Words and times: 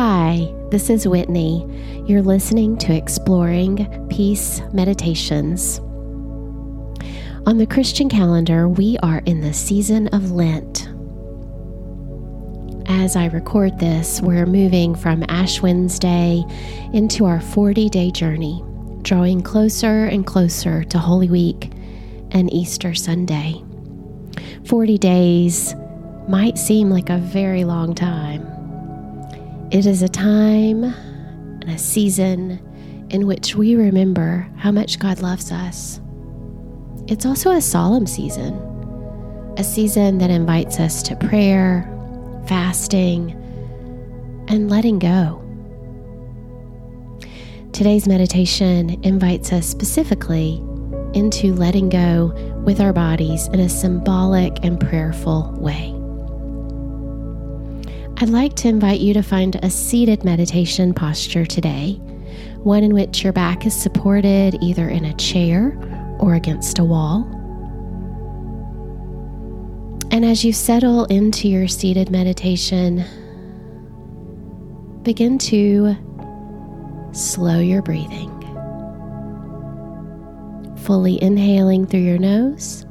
Hi, 0.00 0.54
this 0.70 0.90
is 0.90 1.08
Whitney. 1.08 1.66
You're 2.06 2.22
listening 2.22 2.76
to 2.76 2.94
Exploring 2.94 4.06
Peace 4.08 4.62
Meditations. 4.72 5.80
On 7.48 7.58
the 7.58 7.66
Christian 7.66 8.08
calendar, 8.08 8.68
we 8.68 8.96
are 8.98 9.22
in 9.26 9.40
the 9.40 9.52
season 9.52 10.06
of 10.14 10.30
Lent. 10.30 10.88
As 12.88 13.16
I 13.16 13.26
record 13.26 13.80
this, 13.80 14.20
we're 14.20 14.46
moving 14.46 14.94
from 14.94 15.24
Ash 15.28 15.60
Wednesday 15.62 16.44
into 16.92 17.24
our 17.24 17.40
40 17.40 17.88
day 17.88 18.12
journey, 18.12 18.62
drawing 19.02 19.42
closer 19.42 20.04
and 20.04 20.24
closer 20.24 20.84
to 20.84 20.98
Holy 21.00 21.28
Week 21.28 21.72
and 22.30 22.54
Easter 22.54 22.94
Sunday. 22.94 23.60
40 24.64 24.96
days 24.96 25.74
might 26.28 26.56
seem 26.56 26.88
like 26.88 27.10
a 27.10 27.18
very 27.18 27.64
long 27.64 27.96
time. 27.96 28.57
It 29.70 29.84
is 29.84 30.02
a 30.02 30.08
time 30.08 30.84
and 30.84 31.70
a 31.70 31.76
season 31.76 32.58
in 33.10 33.26
which 33.26 33.54
we 33.54 33.74
remember 33.74 34.48
how 34.56 34.70
much 34.70 34.98
God 34.98 35.20
loves 35.20 35.52
us. 35.52 36.00
It's 37.06 37.26
also 37.26 37.50
a 37.50 37.60
solemn 37.60 38.06
season, 38.06 38.54
a 39.58 39.64
season 39.64 40.18
that 40.18 40.30
invites 40.30 40.80
us 40.80 41.02
to 41.02 41.16
prayer, 41.16 41.86
fasting, 42.46 43.32
and 44.48 44.70
letting 44.70 44.98
go. 44.98 45.44
Today's 47.72 48.08
meditation 48.08 48.98
invites 49.04 49.52
us 49.52 49.66
specifically 49.66 50.62
into 51.12 51.52
letting 51.52 51.90
go 51.90 52.32
with 52.64 52.80
our 52.80 52.94
bodies 52.94 53.48
in 53.48 53.60
a 53.60 53.68
symbolic 53.68 54.64
and 54.64 54.80
prayerful 54.80 55.54
way. 55.58 55.97
I'd 58.20 58.30
like 58.30 58.56
to 58.56 58.68
invite 58.68 58.98
you 58.98 59.14
to 59.14 59.22
find 59.22 59.54
a 59.62 59.70
seated 59.70 60.24
meditation 60.24 60.92
posture 60.92 61.46
today, 61.46 61.92
one 62.64 62.82
in 62.82 62.92
which 62.92 63.22
your 63.22 63.32
back 63.32 63.64
is 63.64 63.72
supported 63.72 64.58
either 64.60 64.88
in 64.88 65.04
a 65.04 65.14
chair 65.14 65.78
or 66.18 66.34
against 66.34 66.80
a 66.80 66.84
wall. 66.84 67.22
And 70.10 70.24
as 70.24 70.44
you 70.44 70.52
settle 70.52 71.04
into 71.04 71.46
your 71.46 71.68
seated 71.68 72.10
meditation, 72.10 73.04
begin 75.04 75.38
to 75.38 75.94
slow 77.12 77.60
your 77.60 77.82
breathing. 77.82 78.34
Fully 80.78 81.22
inhaling 81.22 81.86
through 81.86 82.00
your 82.00 82.18
nose, 82.18 82.84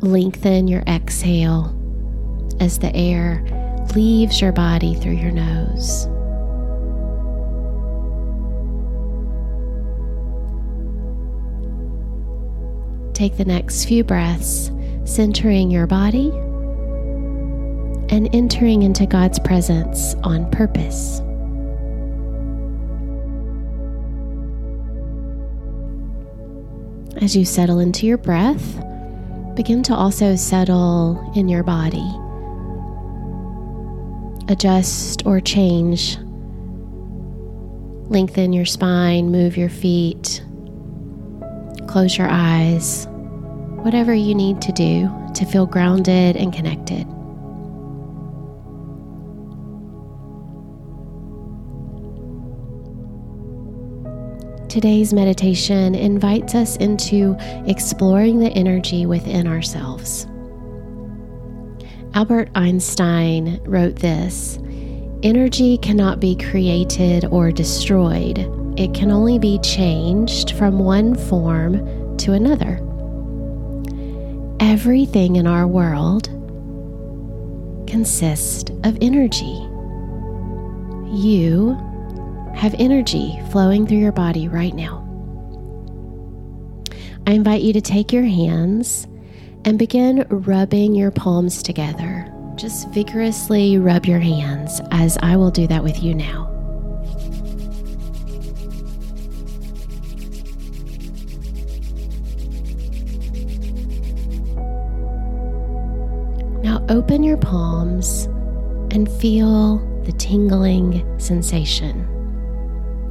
lengthen 0.00 0.68
your 0.68 0.84
exhale 0.86 1.77
as 2.60 2.78
the 2.78 2.94
air 2.94 3.44
leaves 3.94 4.40
your 4.40 4.52
body 4.52 4.94
through 4.94 5.12
your 5.12 5.30
nose. 5.30 6.06
Take 13.14 13.36
the 13.36 13.44
next 13.44 13.86
few 13.86 14.04
breaths, 14.04 14.70
centering 15.04 15.70
your 15.70 15.86
body 15.86 16.30
and 18.10 18.32
entering 18.32 18.82
into 18.82 19.06
God's 19.06 19.38
presence 19.38 20.14
on 20.22 20.50
purpose. 20.50 21.20
As 27.20 27.36
you 27.36 27.44
settle 27.44 27.80
into 27.80 28.06
your 28.06 28.18
breath, 28.18 28.76
begin 29.56 29.82
to 29.82 29.94
also 29.94 30.36
settle 30.36 31.32
in 31.34 31.48
your 31.48 31.64
body 31.64 32.08
adjust 34.48 35.24
or 35.26 35.40
change. 35.40 36.18
Lengthen 38.10 38.52
your 38.52 38.64
spine, 38.64 39.30
move 39.30 39.56
your 39.56 39.68
feet, 39.68 40.42
close 41.86 42.16
your 42.16 42.28
eyes, 42.30 43.06
whatever 43.82 44.14
you 44.14 44.34
need 44.34 44.62
to 44.62 44.72
do 44.72 45.10
to 45.34 45.44
feel 45.44 45.66
grounded 45.66 46.36
and 46.36 46.52
connected. 46.52 47.06
Today's 54.70 55.12
meditation 55.12 55.94
invites 55.94 56.54
us 56.54 56.76
into 56.76 57.36
exploring 57.66 58.38
the 58.38 58.50
energy 58.50 59.06
within 59.06 59.46
ourselves. 59.46 60.26
Albert 62.14 62.50
Einstein 62.54 63.60
wrote 63.64 63.96
this 63.96 64.58
Energy 65.24 65.78
cannot 65.78 66.20
be 66.20 66.36
created 66.36 67.24
or 67.26 67.50
destroyed, 67.50 68.38
it 68.78 68.94
can 68.94 69.10
only 69.10 69.36
be 69.36 69.58
changed 69.58 70.52
from 70.52 70.78
one 70.78 71.16
form 71.16 72.16
to 72.18 72.34
another. 72.34 72.76
Everything 74.60 75.34
in 75.36 75.48
our 75.48 75.66
world 75.66 76.28
consists 77.88 78.70
of 78.84 78.96
energy. 79.00 79.66
You 81.10 81.76
have 82.54 82.76
energy 82.78 83.40
flowing 83.50 83.88
through 83.88 83.98
your 83.98 84.12
body 84.12 84.46
right 84.46 84.74
now. 84.74 85.04
I 87.26 87.32
invite 87.32 87.62
you 87.62 87.72
to 87.72 87.80
take 87.80 88.12
your 88.12 88.22
hands 88.22 89.07
and 89.68 89.78
begin 89.78 90.24
rubbing 90.30 90.94
your 90.94 91.10
palms 91.10 91.62
together. 91.62 92.26
Just 92.54 92.88
vigorously 92.88 93.76
rub 93.76 94.06
your 94.06 94.18
hands 94.18 94.80
as 94.92 95.18
I 95.20 95.36
will 95.36 95.50
do 95.50 95.66
that 95.66 95.84
with 95.84 96.02
you 96.02 96.14
now. 96.14 96.46
Now 106.62 106.82
open 106.88 107.22
your 107.22 107.36
palms 107.36 108.24
and 108.90 109.06
feel 109.20 109.80
the 110.04 110.12
tingling 110.12 111.04
sensation, 111.20 112.06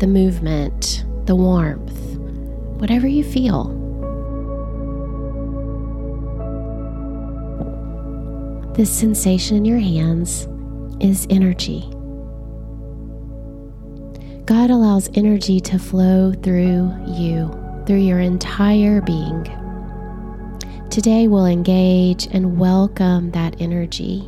the 0.00 0.08
movement, 0.08 1.04
the 1.26 1.36
warmth, 1.36 2.16
whatever 2.80 3.06
you 3.06 3.22
feel. 3.22 3.79
This 8.80 8.98
sensation 8.98 9.58
in 9.58 9.66
your 9.66 9.78
hands 9.78 10.48
is 11.00 11.26
energy. 11.28 11.82
God 14.46 14.70
allows 14.70 15.10
energy 15.12 15.60
to 15.60 15.78
flow 15.78 16.32
through 16.32 16.90
you, 17.06 17.52
through 17.86 17.98
your 17.98 18.20
entire 18.20 19.02
being. 19.02 19.44
Today, 20.88 21.28
we'll 21.28 21.44
engage 21.44 22.26
and 22.28 22.58
welcome 22.58 23.32
that 23.32 23.60
energy, 23.60 24.26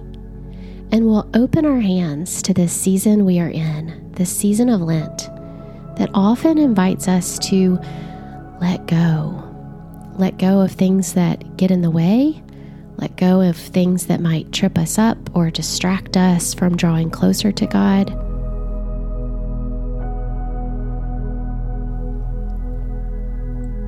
and 0.91 1.07
we'll 1.07 1.31
open 1.33 1.65
our 1.65 1.81
hands 1.81 2.43
to 2.43 2.53
this 2.53 2.75
season 2.75 3.25
we 3.25 3.41
are 3.41 3.49
in, 3.49 4.13
this 4.17 4.37
season 4.37 4.69
of 4.69 4.83
Lent 4.83 5.31
that 5.97 6.11
often 6.13 6.59
invites 6.59 7.09
us 7.09 7.39
to 7.49 7.79
let 8.61 8.87
go. 8.87 9.49
Let 10.19 10.37
go 10.37 10.61
of 10.61 10.73
things 10.73 11.15
that 11.15 11.57
get 11.57 11.71
in 11.71 11.81
the 11.81 11.91
way 11.91 12.43
let 13.03 13.17
go 13.17 13.41
of 13.41 13.57
things 13.57 14.07
that 14.07 14.21
might 14.21 14.53
trip 14.53 14.79
us 14.79 14.97
up 14.97 15.19
or 15.35 15.51
distract 15.51 16.17
us 16.17 16.55
from 16.55 16.77
drawing 16.77 17.11
closer 17.11 17.51
to 17.51 17.67
God. 17.67 18.11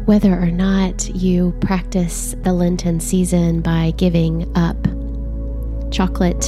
Whether 0.08 0.32
or 0.32 0.50
not 0.50 1.08
you 1.10 1.56
practice 1.60 2.34
the 2.42 2.52
Lenten 2.52 2.98
season 2.98 3.60
by 3.60 3.92
giving 3.96 4.52
up 4.56 4.76
chocolate, 5.92 6.42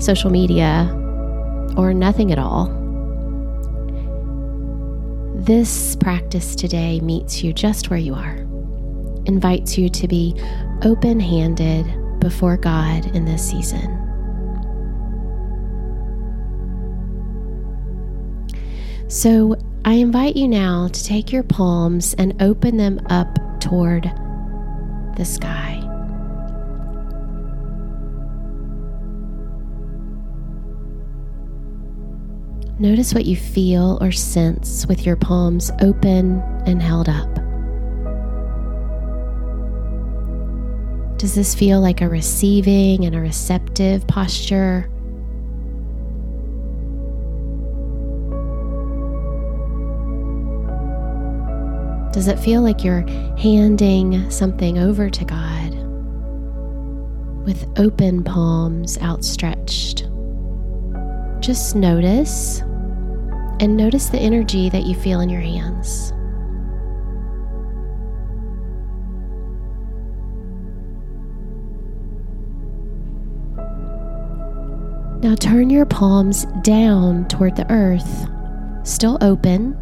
social 0.00 0.30
media, 0.30 0.88
or 1.76 1.92
nothing 1.92 2.30
at 2.30 2.38
all, 2.38 2.66
this 5.34 5.96
practice 5.96 6.54
today 6.54 7.00
meets 7.00 7.42
you 7.42 7.52
just 7.52 7.90
where 7.90 7.98
you 7.98 8.14
are 8.14 8.43
invites 9.26 9.76
you 9.78 9.88
to 9.88 10.08
be 10.08 10.34
open 10.82 11.20
handed 11.20 11.86
before 12.20 12.56
God 12.56 13.06
in 13.14 13.24
this 13.24 13.48
season. 13.48 14.00
So 19.08 19.56
I 19.84 19.94
invite 19.94 20.34
you 20.34 20.48
now 20.48 20.88
to 20.88 21.04
take 21.04 21.30
your 21.30 21.42
palms 21.42 22.14
and 22.14 22.40
open 22.42 22.78
them 22.78 23.00
up 23.10 23.38
toward 23.60 24.04
the 25.16 25.24
sky. 25.24 25.80
Notice 32.78 33.14
what 33.14 33.24
you 33.24 33.36
feel 33.36 33.98
or 34.00 34.10
sense 34.10 34.84
with 34.86 35.06
your 35.06 35.16
palms 35.16 35.70
open 35.80 36.40
and 36.66 36.82
held 36.82 37.08
up. 37.08 37.43
Does 41.24 41.34
this 41.34 41.54
feel 41.54 41.80
like 41.80 42.02
a 42.02 42.08
receiving 42.10 43.06
and 43.06 43.16
a 43.16 43.18
receptive 43.18 44.06
posture? 44.06 44.90
Does 52.12 52.28
it 52.28 52.38
feel 52.38 52.60
like 52.60 52.84
you're 52.84 53.08
handing 53.38 54.30
something 54.30 54.76
over 54.76 55.08
to 55.08 55.24
God 55.24 55.70
with 57.46 57.66
open 57.78 58.22
palms 58.22 58.98
outstretched? 58.98 60.06
Just 61.40 61.74
notice 61.74 62.60
and 63.60 63.78
notice 63.78 64.10
the 64.10 64.20
energy 64.20 64.68
that 64.68 64.82
you 64.82 64.94
feel 64.94 65.20
in 65.20 65.30
your 65.30 65.40
hands. 65.40 66.12
Now 75.24 75.34
turn 75.34 75.70
your 75.70 75.86
palms 75.86 76.44
down 76.60 77.26
toward 77.28 77.56
the 77.56 77.64
earth, 77.72 78.28
still 78.86 79.16
open, 79.22 79.72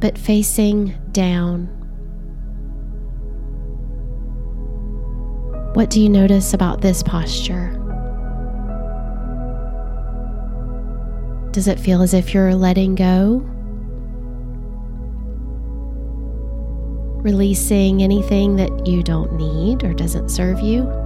but 0.00 0.16
facing 0.16 0.94
down. 1.12 1.66
What 5.74 5.90
do 5.90 6.00
you 6.00 6.08
notice 6.08 6.54
about 6.54 6.80
this 6.80 7.02
posture? 7.02 7.68
Does 11.50 11.68
it 11.68 11.78
feel 11.78 12.00
as 12.00 12.14
if 12.14 12.32
you're 12.32 12.54
letting 12.54 12.94
go? 12.94 13.42
Releasing 17.22 18.02
anything 18.02 18.56
that 18.56 18.86
you 18.86 19.02
don't 19.02 19.34
need 19.34 19.84
or 19.84 19.92
doesn't 19.92 20.30
serve 20.30 20.60
you? 20.60 21.05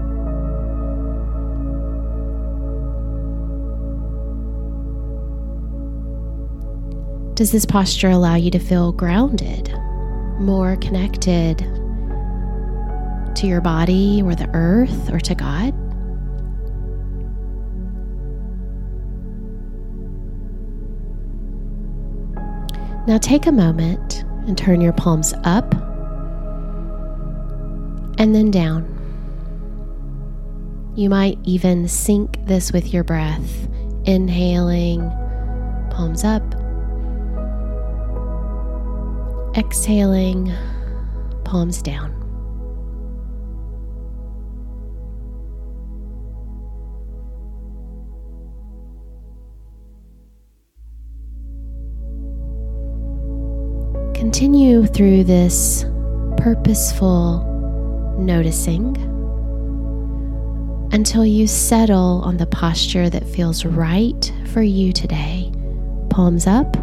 Does 7.41 7.53
this 7.53 7.65
posture 7.65 8.11
allow 8.11 8.35
you 8.35 8.51
to 8.51 8.59
feel 8.59 8.93
grounded, 8.93 9.73
more 10.39 10.77
connected 10.77 11.57
to 13.35 13.47
your 13.47 13.63
body 13.63 14.21
or 14.23 14.35
the 14.35 14.47
earth 14.53 15.11
or 15.11 15.19
to 15.21 15.35
God? 15.35 15.73
Now 23.09 23.17
take 23.17 23.47
a 23.47 23.53
moment 23.53 24.23
and 24.47 24.59
turn 24.59 24.83
your 24.83 24.93
palms 24.93 25.33
up 25.43 25.73
and 28.19 28.35
then 28.35 28.51
down. 28.51 28.85
You 30.95 31.09
might 31.09 31.39
even 31.45 31.89
sync 31.89 32.37
this 32.45 32.71
with 32.71 32.93
your 32.93 33.03
breath, 33.03 33.67
inhaling, 34.05 35.01
palms 35.89 36.23
up, 36.23 36.60
Exhaling, 39.57 40.53
palms 41.45 41.83
down. 41.83 42.15
Continue 54.15 54.87
through 54.87 55.25
this 55.25 55.85
purposeful 56.37 57.41
noticing 58.21 58.97
until 60.93 61.27
you 61.27 61.49
settle 61.49 62.23
on 62.25 62.37
the 62.37 62.47
posture 62.47 63.11
that 63.11 63.27
feels 63.27 63.65
right 63.65 64.33
for 64.53 64.63
you 64.63 64.93
today. 64.93 65.51
Palms 66.09 66.47
up 66.47 66.77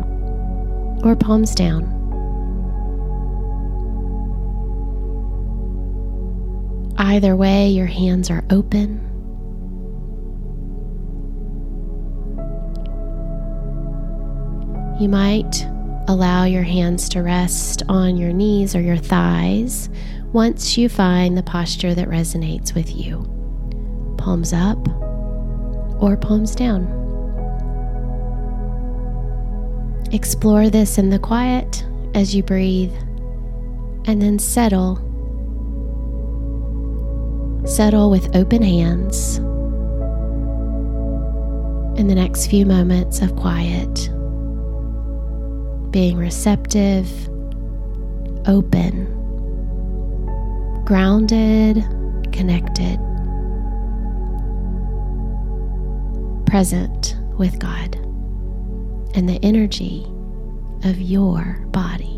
or 1.05 1.15
palms 1.15 1.55
down. 1.55 1.96
Either 6.97 7.35
way, 7.35 7.69
your 7.69 7.85
hands 7.85 8.31
are 8.31 8.43
open. 8.49 9.03
You 14.99 15.09
might 15.09 15.67
allow 16.07 16.45
your 16.45 16.63
hands 16.63 17.07
to 17.09 17.21
rest 17.21 17.83
on 17.87 18.17
your 18.17 18.33
knees 18.33 18.75
or 18.75 18.81
your 18.81 18.97
thighs 18.97 19.89
once 20.33 20.77
you 20.77 20.89
find 20.89 21.37
the 21.37 21.43
posture 21.43 21.93
that 21.93 22.07
resonates 22.07 22.73
with 22.73 22.95
you. 22.95 23.19
Palms 24.17 24.53
up 24.53 24.87
or 26.01 26.17
palms 26.17 26.55
down. 26.55 26.93
Explore 30.11 30.69
this 30.69 30.97
in 30.97 31.09
the 31.11 31.19
quiet 31.19 31.85
as 32.15 32.33
you 32.33 32.41
breathe 32.41 32.93
and 34.05 34.19
then 34.19 34.39
settle 34.39 35.06
Settle 37.77 38.09
with 38.09 38.35
open 38.35 38.63
hands 38.63 39.37
in 41.99 42.07
the 42.07 42.15
next 42.15 42.47
few 42.47 42.65
moments 42.65 43.21
of 43.21 43.35
quiet, 43.35 44.09
being 45.91 46.17
receptive, 46.17 47.07
open, 48.47 49.05
grounded, 50.85 51.83
connected, 52.31 52.97
present 56.47 57.15
with 57.37 57.59
God 57.59 57.95
and 59.13 59.29
the 59.29 59.39
energy 59.43 60.03
of 60.83 60.99
your 60.99 61.63
body. 61.67 62.16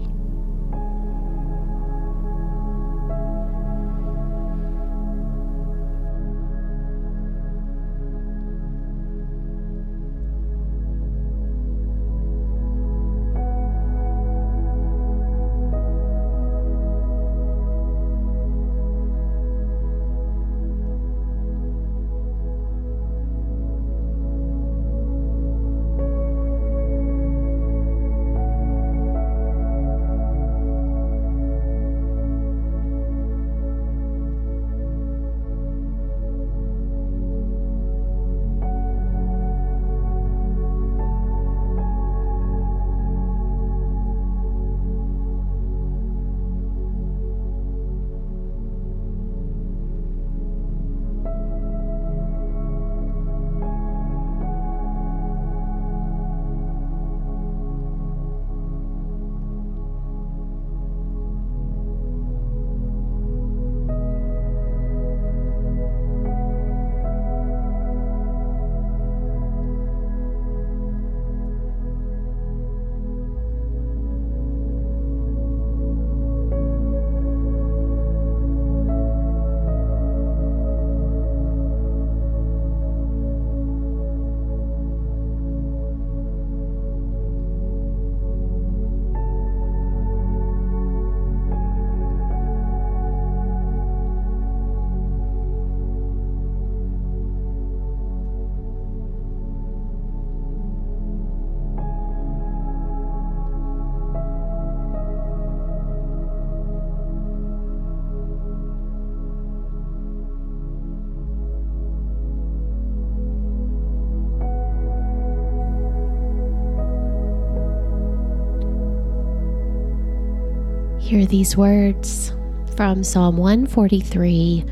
Hear 121.09 121.25
these 121.25 121.57
words 121.57 122.33
from 122.75 123.03
Psalm 123.03 123.37
143, 123.37 124.63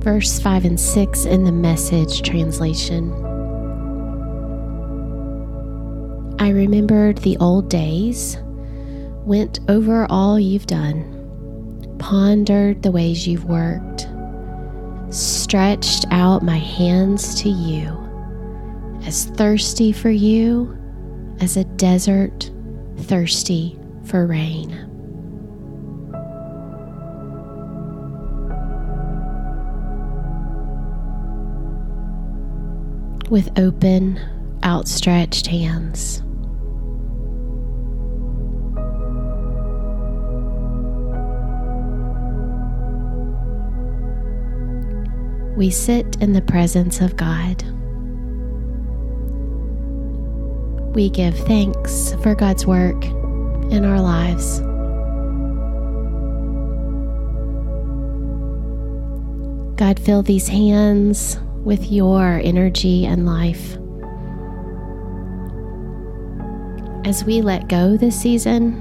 verse 0.00 0.38
5 0.38 0.64
and 0.66 0.78
6 0.78 1.24
in 1.24 1.44
the 1.44 1.50
message 1.50 2.20
translation. 2.20 3.10
I 6.38 6.50
remembered 6.50 7.16
the 7.22 7.38
old 7.38 7.70
days, 7.70 8.36
went 9.24 9.60
over 9.70 10.06
all 10.10 10.38
you've 10.38 10.66
done, 10.66 11.96
pondered 11.98 12.82
the 12.82 12.92
ways 12.92 13.26
you've 13.26 13.46
worked, 13.46 14.06
stretched 15.08 16.04
out 16.10 16.42
my 16.42 16.58
hands 16.58 17.40
to 17.40 17.48
you, 17.48 17.96
as 19.06 19.24
thirsty 19.24 19.90
for 19.90 20.10
you 20.10 20.76
as 21.40 21.56
a 21.56 21.64
desert 21.64 22.50
thirsty 22.98 23.78
for 24.04 24.26
rain. 24.26 24.70
With 33.30 33.48
open, 33.58 34.20
outstretched 34.64 35.46
hands. 35.46 36.22
We 45.56 45.70
sit 45.70 46.16
in 46.20 46.32
the 46.32 46.42
presence 46.42 47.00
of 47.00 47.16
God. 47.16 47.62
We 50.94 51.08
give 51.08 51.38
thanks 51.38 52.14
for 52.22 52.34
God's 52.34 52.66
work 52.66 53.02
in 53.72 53.84
our 53.84 54.00
lives. 54.00 54.60
God, 59.76 59.98
fill 59.98 60.22
these 60.22 60.46
hands 60.46 61.38
with 61.64 61.90
your 61.90 62.40
energy 62.44 63.06
and 63.06 63.26
life. 63.26 63.76
As 67.04 67.24
we 67.24 67.40
let 67.40 67.68
go 67.68 67.96
this 67.96 68.20
season, 68.20 68.78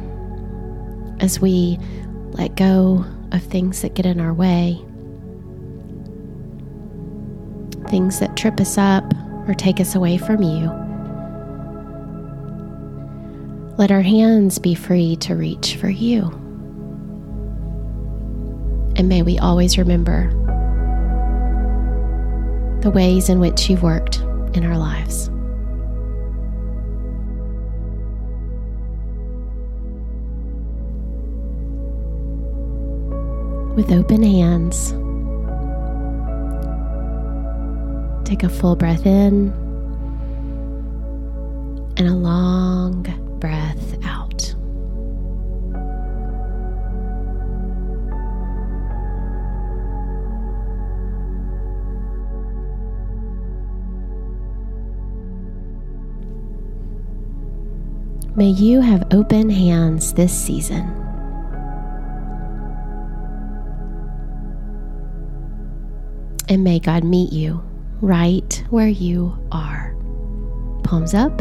as 1.21 1.39
we 1.39 1.79
let 2.31 2.55
go 2.55 3.05
of 3.31 3.41
things 3.43 3.81
that 3.81 3.95
get 3.95 4.05
in 4.05 4.19
our 4.19 4.33
way, 4.33 4.83
things 7.89 8.19
that 8.19 8.35
trip 8.37 8.59
us 8.59 8.77
up 8.77 9.05
or 9.47 9.53
take 9.53 9.79
us 9.79 9.95
away 9.95 10.17
from 10.17 10.43
you. 10.43 10.90
Let 13.81 13.91
our 13.91 14.03
hands 14.03 14.59
be 14.59 14.75
free 14.75 15.15
to 15.21 15.35
reach 15.35 15.75
for 15.77 15.89
you. 15.89 16.27
And 18.95 19.09
may 19.09 19.23
we 19.23 19.39
always 19.39 19.75
remember 19.75 20.29
the 22.81 22.91
ways 22.91 23.27
in 23.27 23.39
which 23.39 23.71
you've 23.71 23.81
worked 23.81 24.19
in 24.53 24.63
our 24.63 24.77
lives. 24.77 25.31
With 33.75 33.91
open 33.91 34.21
hands, 34.21 34.91
take 38.29 38.43
a 38.43 38.49
full 38.49 38.75
breath 38.75 39.07
in 39.07 39.51
and 41.97 42.07
a 42.07 42.13
long 42.13 43.20
May 58.41 58.49
you 58.49 58.81
have 58.81 59.05
open 59.13 59.51
hands 59.51 60.13
this 60.13 60.33
season. 60.33 60.81
And 66.49 66.63
may 66.63 66.79
God 66.79 67.03
meet 67.03 67.31
you 67.31 67.63
right 68.01 68.63
where 68.71 68.87
you 68.87 69.37
are. 69.51 69.95
Palms 70.83 71.13
up, 71.13 71.37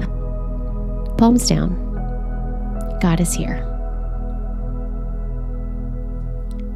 palms 1.17 1.49
down. 1.49 1.73
God 3.01 3.19
is 3.19 3.33
here. 3.33 3.67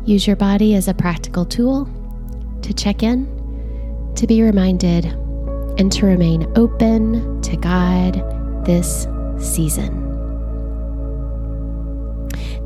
Use 0.07 0.27
your 0.27 0.37
body 0.37 0.75
as 0.75 0.89
a 0.89 0.95
practical 0.95 1.45
tool 1.45 1.87
to 2.63 2.73
check 2.73 3.03
in, 3.03 3.27
to 4.17 4.27
be 4.27 4.41
reminded, 4.41 5.05
and 5.79 5.93
to 5.93 6.07
remain 6.07 6.51
open 6.57 7.43
to 7.43 7.59
God 7.59 8.15
this 8.65 9.07
season. 9.39 10.04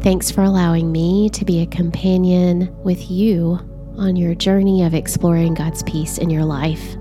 Thanks 0.02 0.30
for 0.30 0.42
allowing 0.42 0.92
me 0.92 1.28
to 1.30 1.44
be 1.44 1.60
a 1.60 1.66
companion 1.66 2.72
with 2.84 3.10
you 3.10 3.58
on 3.96 4.14
your 4.14 4.34
journey 4.34 4.84
of 4.84 4.94
exploring 4.94 5.54
God's 5.54 5.82
peace 5.82 6.18
in 6.18 6.30
your 6.30 6.44
life. 6.44 6.96